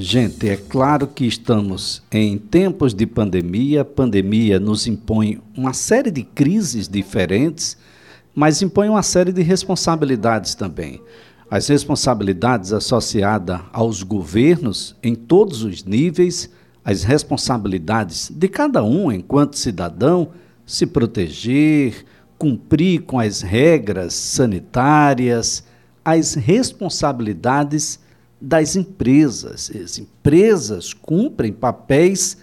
[0.00, 3.80] Gente, é claro que estamos em tempos de pandemia.
[3.80, 7.76] A pandemia nos impõe uma série de crises diferentes,
[8.32, 11.02] mas impõe uma série de responsabilidades também.
[11.50, 16.48] As responsabilidades associadas aos governos em todos os níveis,
[16.84, 20.28] as responsabilidades de cada um enquanto cidadão,
[20.64, 22.04] se proteger,
[22.38, 25.64] cumprir com as regras sanitárias,
[26.04, 27.98] as responsabilidades
[28.40, 29.70] das empresas.
[29.70, 32.36] As empresas cumprem papéis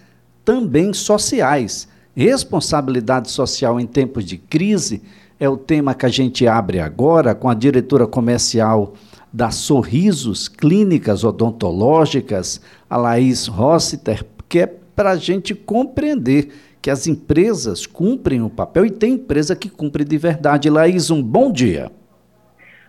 [0.44, 1.88] também sociais.
[2.16, 5.02] Responsabilidade social em tempos de crise
[5.40, 8.94] é o tema que a gente abre agora com a diretora comercial
[9.34, 17.06] da Sorrisos Clínicas Odontológicas, a Laís Rossiter, que é para a gente compreender que as
[17.06, 20.70] empresas cumprem o papel e tem empresa que cumpre de verdade.
[20.70, 21.92] Laís, um bom dia.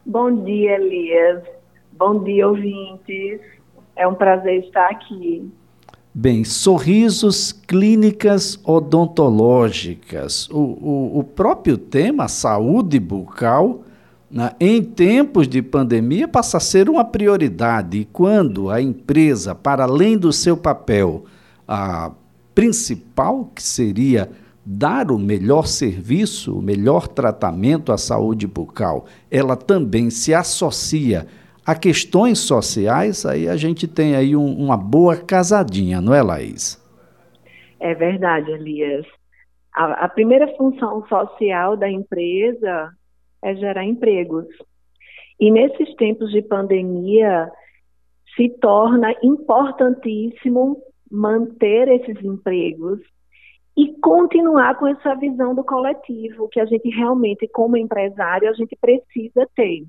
[0.04, 1.43] Bom dia, Elias.
[1.98, 3.41] Bom dia, ouvintes.
[3.96, 5.50] É um prazer estar aqui.
[6.12, 10.46] Bem, sorrisos, clínicas odontológicas.
[10.51, 13.82] O, o, o próprio tema, saúde bucal,
[14.30, 17.99] né, em tempos de pandemia, passa a ser uma prioridade.
[17.99, 21.24] E quando a empresa, para além do seu papel
[21.66, 22.12] a
[22.54, 24.30] principal, que seria
[24.65, 31.26] dar o melhor serviço, o melhor tratamento à saúde bucal, ela também se associa
[31.66, 36.80] a questões sociais, aí a gente tem aí um, uma boa casadinha, não é, Laís?
[37.80, 39.04] É verdade, Elias.
[39.74, 42.92] A, a primeira função social da empresa
[43.42, 44.46] é gerar empregos.
[45.40, 47.50] E nesses tempos de pandemia,
[48.37, 53.00] se torna importantíssimo manter esses empregos
[53.76, 58.76] e continuar com essa visão do coletivo que a gente realmente, como empresário, a gente
[58.80, 59.84] precisa ter.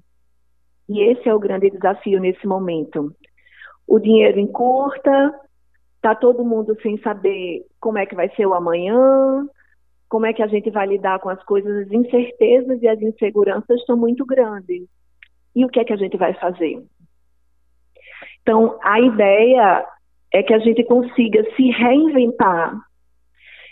[0.90, 3.14] E esse é o grande desafio nesse momento.
[3.88, 5.34] O dinheiro encurta,
[5.96, 9.48] está todo mundo sem saber como é que vai ser o amanhã,
[10.10, 13.80] como é que a gente vai lidar com as coisas, as incertezas e as inseguranças
[13.80, 14.88] estão muito grandes.
[15.56, 16.82] E o que é que a gente vai fazer?
[18.42, 19.86] Então, a ideia
[20.34, 22.80] é que a gente consiga se reinventar,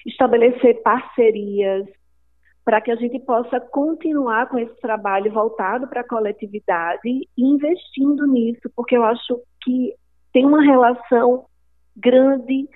[0.05, 1.87] estabelecer parcerias,
[2.65, 8.61] para que a gente possa continuar com esse trabalho voltado para a coletividade investindo nisso,
[8.75, 9.93] porque eu acho que
[10.33, 11.45] tem uma relação
[11.95, 12.67] grande,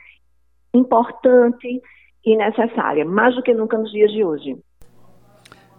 [0.74, 1.82] importante
[2.24, 4.58] e necessária, mais do que nunca nos dias de hoje.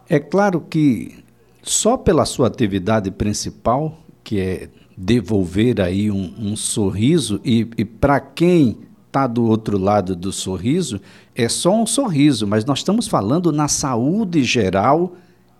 [0.08, 1.22] É claro que
[1.62, 8.18] só pela sua atividade principal, que é devolver aí um, um sorriso, e, e para
[8.18, 11.00] quem está do outro lado do sorriso
[11.34, 15.12] é só um sorriso, mas nós estamos falando na saúde geral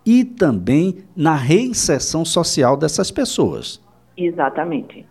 [0.07, 3.83] e também na reinserção social dessas pessoas.
[4.17, 5.05] Exatamente.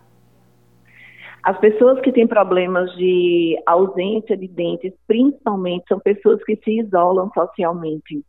[1.43, 7.29] As pessoas que têm problemas de ausência de dentes, principalmente, são pessoas que se isolam
[7.33, 8.23] socialmente.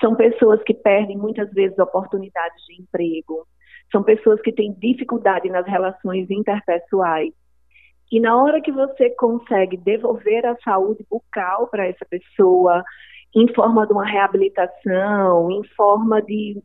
[0.00, 3.46] São pessoas que perdem muitas vezes oportunidades de emprego.
[3.92, 7.32] São pessoas que têm dificuldade nas relações interpessoais.
[8.10, 12.82] E na hora que você consegue devolver a saúde bucal para essa pessoa,
[13.34, 16.60] em forma de uma reabilitação, em forma de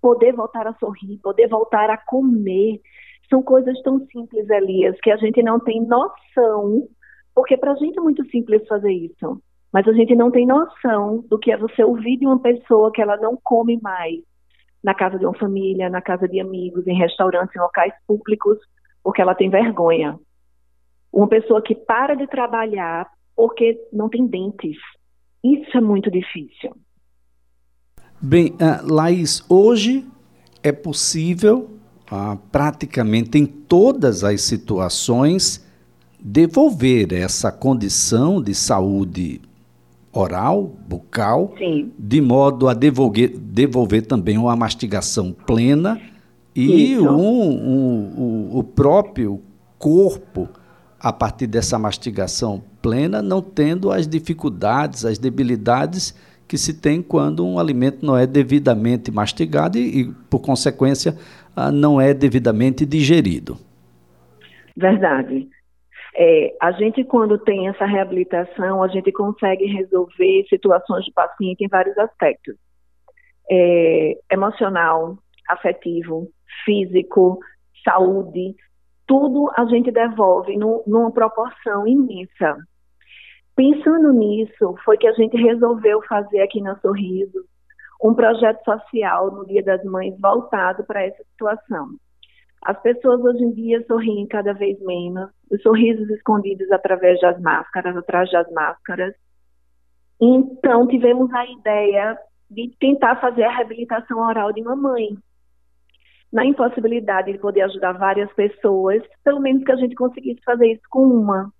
[0.00, 2.80] poder voltar a sorrir, poder voltar a comer,
[3.28, 6.88] são coisas tão simples, Elias, que a gente não tem noção,
[7.34, 9.42] porque para a gente é muito simples fazer isso,
[9.72, 13.02] mas a gente não tem noção do que é você ouvir de uma pessoa que
[13.02, 14.20] ela não come mais
[14.82, 18.56] na casa de uma família, na casa de amigos, em restaurantes, em locais públicos,
[19.02, 20.16] porque ela tem vergonha.
[21.16, 24.76] Uma pessoa que para de trabalhar porque não tem dentes.
[25.42, 26.76] Isso é muito difícil.
[28.20, 30.06] Bem, uh, Laís, hoje
[30.62, 31.70] é possível,
[32.12, 35.66] uh, praticamente em todas as situações,
[36.20, 39.40] devolver essa condição de saúde
[40.12, 41.94] oral, bucal, Sim.
[41.98, 45.98] de modo a devolver, devolver também uma mastigação plena
[46.54, 49.42] e um, um, um, o próprio
[49.78, 50.46] corpo
[51.06, 56.12] a partir dessa mastigação plena, não tendo as dificuldades, as debilidades
[56.48, 61.14] que se tem quando um alimento não é devidamente mastigado e, e por consequência,
[61.54, 63.56] ah, não é devidamente digerido.
[64.76, 65.48] Verdade.
[66.16, 71.68] É, a gente, quando tem essa reabilitação, a gente consegue resolver situações do paciente em
[71.68, 72.56] vários aspectos:
[73.48, 75.16] é, emocional,
[75.48, 76.28] afetivo,
[76.64, 77.38] físico,
[77.84, 78.56] saúde,
[79.06, 82.56] tudo a gente devolve no, numa proporção imensa.
[83.54, 87.44] Pensando nisso, foi que a gente resolveu fazer aqui na Sorriso
[88.02, 91.88] um projeto social no Dia das Mães voltado para essa situação.
[92.62, 97.96] As pessoas hoje em dia sorriem cada vez menos, os sorrisos escondidos através das máscaras,
[97.96, 99.14] atrás das máscaras.
[100.20, 102.18] Então, tivemos a ideia
[102.50, 105.16] de tentar fazer a reabilitação oral de mamãe.
[106.32, 110.82] Na impossibilidade de poder ajudar várias pessoas, pelo menos que a gente conseguisse fazer isso
[110.90, 111.52] com uma.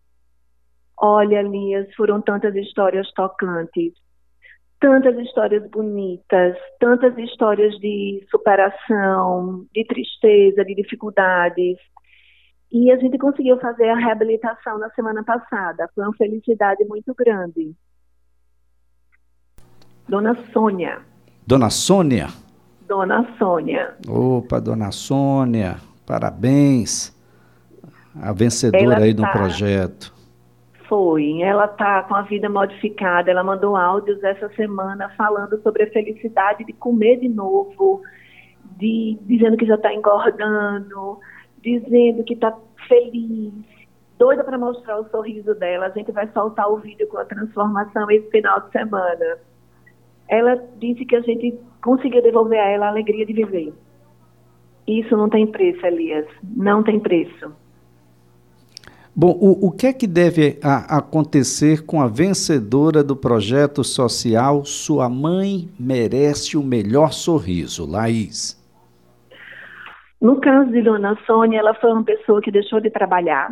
[0.98, 3.92] Olha, Lias, foram tantas histórias tocantes,
[4.80, 11.78] tantas histórias bonitas, tantas histórias de superação, de tristeza, de dificuldades.
[12.72, 15.88] E a gente conseguiu fazer a reabilitação na semana passada.
[15.94, 17.74] Foi uma felicidade muito grande.
[20.08, 21.00] Dona Sônia.
[21.46, 22.28] Dona Sônia?
[22.86, 23.94] Dona Sônia.
[24.08, 27.14] Opa, Dona Sônia, parabéns.
[28.20, 29.22] A vencedora Ela aí tá...
[29.22, 30.14] do projeto.
[30.88, 33.30] Foi, ela está com a vida modificada.
[33.30, 38.02] Ela mandou áudios essa semana falando sobre a felicidade de comer de novo,
[38.78, 41.18] de dizendo que já está engordando,
[41.60, 42.56] dizendo que está
[42.86, 43.52] feliz,
[44.16, 45.86] doida para mostrar o sorriso dela.
[45.86, 49.38] A gente vai soltar o vídeo com a transformação esse final de semana.
[50.28, 53.72] Ela disse que a gente conseguiu devolver a ela a alegria de viver.
[54.86, 56.26] Isso não tem preço, Elias.
[56.42, 57.52] Não tem preço.
[59.18, 64.64] Bom, o, o que é que deve a, acontecer com a vencedora do projeto social
[64.64, 68.62] Sua Mãe Merece o Melhor Sorriso, Laís?
[70.20, 73.50] No caso de Dona Sônia, ela foi uma pessoa que deixou de trabalhar,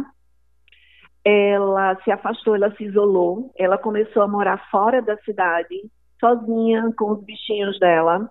[1.25, 5.75] ela se afastou, ela se isolou, ela começou a morar fora da cidade,
[6.19, 8.31] sozinha, com os bichinhos dela.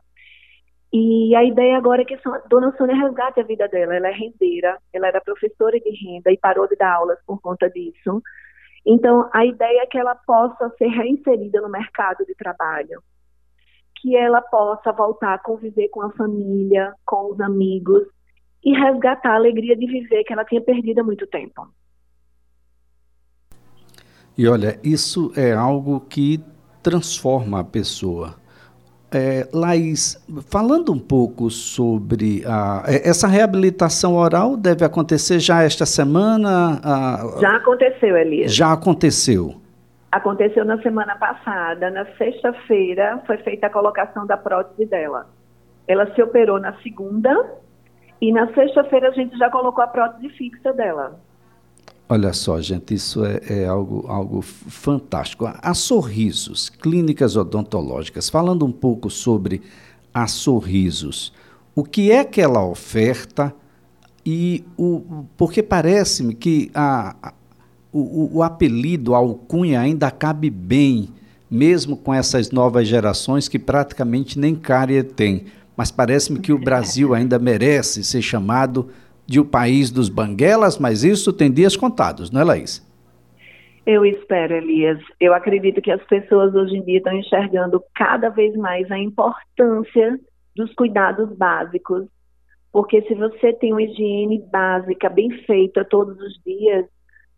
[0.92, 3.96] E a ideia agora é que a Dona Sônia resgate a vida dela.
[3.96, 7.70] Ela é rendeira, ela era professora de renda e parou de dar aulas por conta
[7.70, 8.22] disso.
[8.86, 13.02] Então, a ideia é que ela possa ser reinserida no mercado de trabalho,
[13.96, 18.04] que ela possa voltar a conviver com a família, com os amigos
[18.64, 21.68] e resgatar a alegria de viver que ela tinha perdido há muito tempo.
[24.38, 26.44] E olha, isso é algo que
[26.84, 28.36] transforma a pessoa.
[29.16, 30.18] É, Laís,
[30.50, 36.80] falando um pouco sobre a, é, essa reabilitação oral, deve acontecer já esta semana?
[36.84, 38.54] A, já aconteceu, Elias.
[38.54, 39.56] Já aconteceu.
[40.12, 41.92] Aconteceu na semana passada.
[41.92, 45.28] Na sexta-feira foi feita a colocação da prótese dela.
[45.88, 47.36] Ela se operou na segunda
[48.20, 51.20] e na sexta-feira a gente já colocou a prótese fixa dela.
[52.08, 55.46] Olha só, gente, isso é, é, algo, algo fantástico.
[55.46, 58.30] Há sorrisos, clínicas odontológicas.
[58.30, 59.62] Falando um pouco sobre
[60.14, 61.34] a sorrisos,
[61.74, 63.54] o que é que ela oferta
[64.26, 67.34] e o porque parece-me que a, a
[67.94, 71.10] o, o, apelido, a alcunha ainda cabe bem,
[71.50, 75.46] mesmo com essas novas gerações que praticamente nem cárie tem.
[75.78, 78.90] Mas parece-me que o Brasil ainda merece ser chamado
[79.26, 82.86] de o país dos banguelas, mas isso tem dias contados, não é, Laís?
[83.86, 85.00] Eu espero, Elias.
[85.20, 90.20] Eu acredito que as pessoas hoje em dia estão enxergando cada vez mais a importância
[90.56, 92.06] dos cuidados básicos,
[92.72, 96.86] porque se você tem uma higiene básica bem feita todos os dias,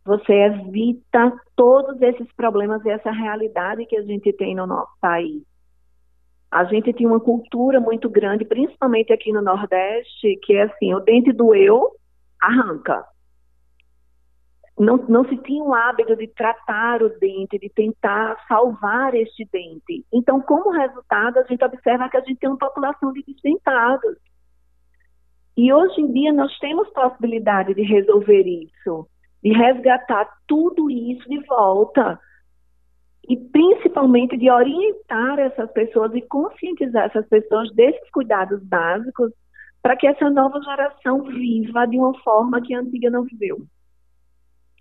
[0.06, 5.42] você evita todos esses problemas e essa realidade que a gente tem no nosso país
[6.56, 11.02] a gente tinha uma cultura muito grande, principalmente aqui no Nordeste, que é assim, o
[11.02, 11.92] dente doeu,
[12.42, 13.04] arranca.
[14.80, 20.06] Não, não se tinha o hábito de tratar o dente, de tentar salvar este dente.
[20.14, 24.16] Então, como resultado, a gente observa que a gente tem uma população de desdentados.
[25.58, 29.06] E hoje em dia nós temos possibilidade de resolver isso,
[29.44, 32.18] de resgatar tudo isso de volta
[33.28, 39.32] e principalmente de orientar essas pessoas e conscientizar essas pessoas desses cuidados básicos
[39.82, 43.66] para que essa nova geração viva de uma forma que a antiga não viveu.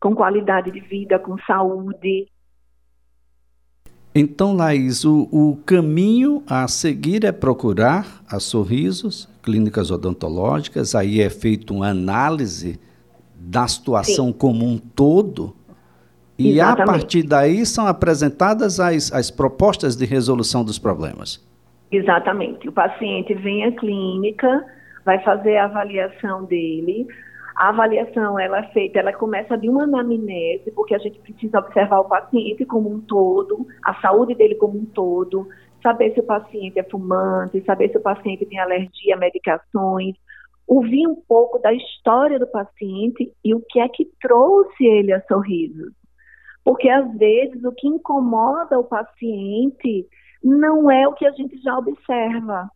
[0.00, 2.26] Com qualidade de vida, com saúde.
[4.14, 11.28] Então, Laís, o, o caminho a seguir é procurar a Sorrisos, clínicas odontológicas, aí é
[11.28, 12.78] feita uma análise
[13.34, 14.32] da situação Sim.
[14.32, 15.54] como um todo
[16.38, 16.82] e Exatamente.
[16.82, 21.44] a partir daí são apresentadas as, as propostas de resolução dos problemas.
[21.90, 22.68] Exatamente.
[22.68, 24.64] O paciente vem à clínica,
[25.04, 27.06] vai fazer a avaliação dele.
[27.54, 32.00] A avaliação ela é feita, ela começa de uma anamnese, porque a gente precisa observar
[32.00, 35.46] o paciente como um todo, a saúde dele como um todo,
[35.80, 40.16] saber se o paciente é fumante, saber se o paciente tem alergia a medicações,
[40.66, 45.22] ouvir um pouco da história do paciente e o que é que trouxe ele a
[45.28, 45.92] sorrisos.
[46.64, 50.08] Porque às vezes o que incomoda o paciente
[50.42, 52.68] não é o que a gente já observa.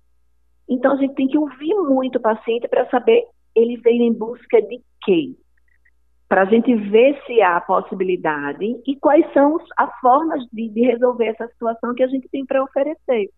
[0.68, 4.61] Então a gente tem que ouvir muito o paciente para saber ele veio em busca
[4.62, 5.35] de quê?
[6.28, 11.26] Para a gente ver se há possibilidade e quais são as formas de, de resolver
[11.26, 13.30] essa situação que a gente tem para oferecer.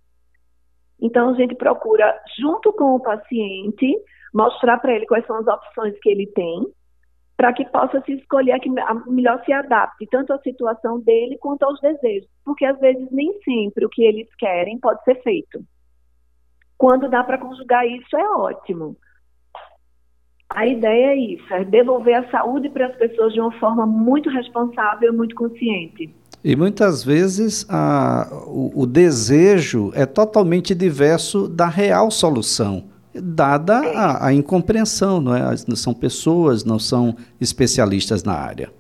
[1.01, 3.97] Então, a gente procura, junto com o paciente,
[4.35, 6.67] mostrar para ele quais são as opções que ele tem,
[7.41, 8.69] para que possa se escolher a que
[9.07, 12.29] melhor se adapte, tanto à situação dele quanto aos desejos.
[12.45, 15.65] Porque, às vezes, nem sempre o que eles querem pode ser feito.
[16.77, 18.95] Quando dá para conjugar isso, é ótimo.
[20.51, 24.29] A ideia é isso, é devolver a saúde para as pessoas de uma forma muito
[24.29, 26.15] responsável, muito consciente.
[26.45, 32.90] E muitas vezes a, o, o, desejo é totalmente diverso da real solução,
[33.23, 35.57] dada a, a, incompreensão, não é?
[35.57, 38.71] São pessoas, não são especialistas na área.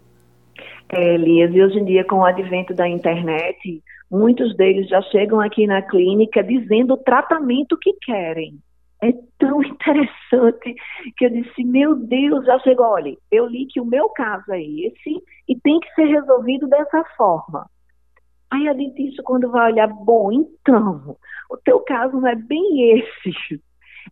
[0.88, 5.40] É, Elias, e hoje em dia, com o advento da internet, muitos deles já chegam
[5.40, 8.58] aqui na clínica dizendo o tratamento que querem
[9.02, 10.74] é tão interessante
[11.16, 14.62] que eu disse, meu Deus, já chegou, olha, eu li que o meu caso é
[14.62, 17.68] esse e tem que ser resolvido dessa forma.
[18.50, 21.16] Aí a dentista, quando vai olhar, bom, então,
[21.48, 23.62] o teu caso não é bem esse.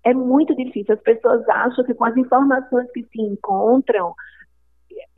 [0.04, 0.95] É muito difícil.
[0.95, 4.14] As pessoas acham que com as informações que se encontram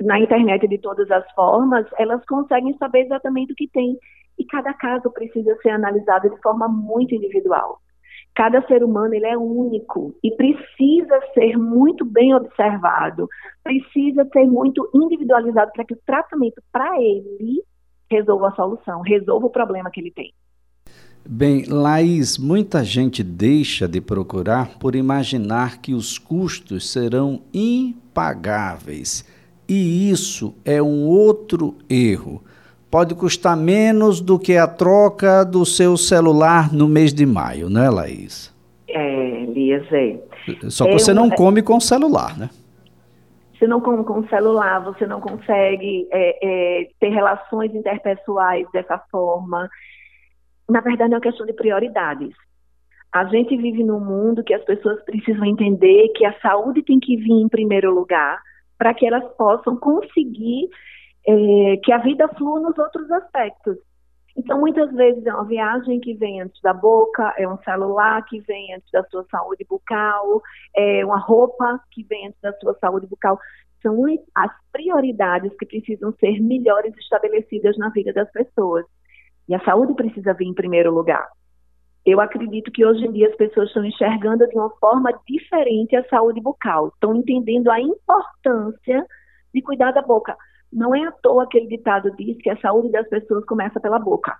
[0.00, 3.98] na internet de todas as formas, elas conseguem saber exatamente o que tem.
[4.38, 7.78] E cada caso precisa ser analisado de forma muito individual.
[8.34, 13.28] Cada ser humano ele é único e precisa ser muito bem observado,
[13.62, 17.62] precisa ser muito individualizado para que o tratamento para ele
[18.10, 20.32] resolva a solução, resolva o problema que ele tem.
[21.24, 29.24] Bem, Laís, muita gente deixa de procurar por imaginar que os custos serão impagáveis.
[29.68, 32.42] E isso é um outro erro
[32.90, 37.88] pode custar menos do que a troca do seu celular no mês de maio, né,
[37.88, 38.52] Laís?
[38.88, 40.18] É, Elias, é.
[40.68, 42.50] Só que é você não come com o celular, né?
[43.56, 48.98] Você não come com o celular, você não consegue é, é, ter relações interpessoais dessa
[49.12, 49.68] forma.
[50.70, 52.32] Na verdade, é uma questão de prioridades.
[53.12, 57.16] A gente vive num mundo que as pessoas precisam entender que a saúde tem que
[57.16, 58.40] vir em primeiro lugar
[58.78, 60.68] para que elas possam conseguir
[61.26, 63.78] é, que a vida flua nos outros aspectos.
[64.36, 68.38] Então, muitas vezes é uma viagem que vem antes da boca, é um celular que
[68.40, 70.40] vem antes da sua saúde bucal,
[70.74, 73.38] é uma roupa que vem antes da sua saúde bucal.
[73.82, 74.04] São
[74.36, 78.86] as prioridades que precisam ser melhores estabelecidas na vida das pessoas.
[79.50, 81.26] E a saúde precisa vir em primeiro lugar.
[82.06, 86.08] Eu acredito que hoje em dia as pessoas estão enxergando de uma forma diferente a
[86.08, 89.04] saúde bucal, estão entendendo a importância
[89.52, 90.36] de cuidar da boca.
[90.72, 94.36] Não é à toa aquele ditado diz que a saúde das pessoas começa pela boca.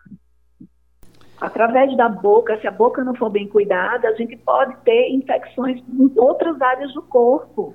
[1.41, 5.83] Através da boca, se a boca não for bem cuidada, a gente pode ter infecções
[5.89, 7.75] em outras áreas do corpo.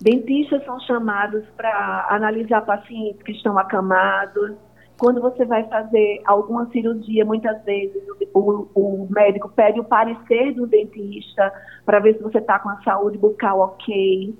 [0.00, 4.56] Dentistas são chamados para analisar pacientes que estão acamados.
[4.98, 10.66] Quando você vai fazer alguma cirurgia, muitas vezes o, o médico pede o parecer do
[10.66, 11.52] dentista
[11.84, 14.34] para ver se você está com a saúde bucal ok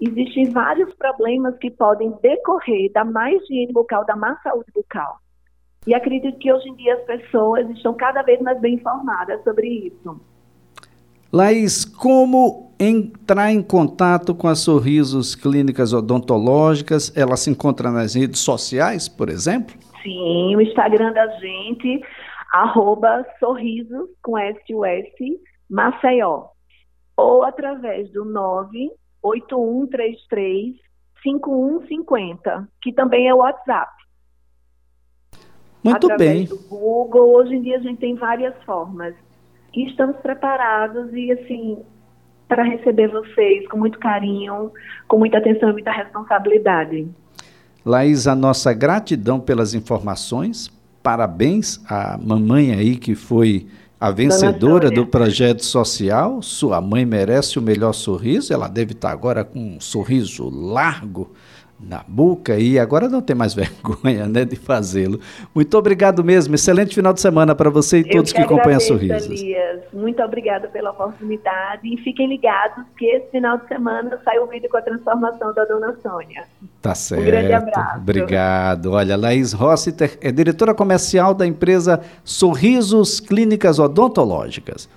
[0.00, 5.18] existem vários problemas que podem decorrer da má higiene bucal, da má saúde bucal.
[5.86, 9.66] E acredito que hoje em dia as pessoas estão cada vez mais bem informadas sobre
[9.68, 10.20] isso.
[11.32, 17.12] Laís, como entrar em contato com as Sorrisos Clínicas Odontológicas?
[17.16, 19.76] Ela se encontra nas redes sociais, por exemplo?
[20.02, 22.00] Sim, o Instagram da gente,
[22.52, 26.48] arroba sorrisos com S-U-S, Maceió.
[27.16, 28.90] Ou através do 9
[29.22, 30.76] 8133
[31.22, 33.92] 5150, que também é o WhatsApp.
[35.84, 36.58] Muito Através bem.
[36.58, 39.14] Do Google, hoje em dia a gente tem várias formas.
[39.74, 41.84] E estamos preparados e assim
[42.48, 44.72] para receber vocês com muito carinho,
[45.06, 47.08] com muita atenção e muita responsabilidade.
[47.84, 50.70] Laís, a nossa gratidão pelas informações.
[51.02, 53.66] Parabéns à mamãe aí que foi
[54.00, 58.50] a vencedora do projeto social, sua mãe merece o melhor sorriso.
[58.50, 61.32] Ela deve estar agora com um sorriso largo
[61.82, 65.20] na boca e agora não tem mais vergonha né, de fazê-lo.
[65.54, 66.54] Muito obrigado mesmo.
[66.54, 69.40] Excelente final de semana para você e todos que, que acompanham Sorrisos.
[69.40, 69.80] Elias.
[69.92, 74.68] Muito obrigada pela oportunidade e fiquem ligados que esse final de semana sai o vídeo
[74.68, 76.44] com a transformação da dona Sônia.
[76.82, 77.22] Tá certo.
[77.22, 77.98] Um grande abraço.
[77.98, 78.92] Obrigado.
[78.92, 84.88] Olha, Laís Rossiter é diretora comercial da empresa Sorrisos Clínicas Odontológicas.